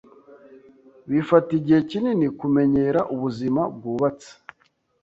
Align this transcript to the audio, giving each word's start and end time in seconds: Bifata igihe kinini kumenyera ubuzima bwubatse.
Bifata 1.11 1.49
igihe 1.59 1.79
kinini 1.89 2.27
kumenyera 2.39 2.99
ubuzima 3.13 3.61
bwubatse. 3.75 4.31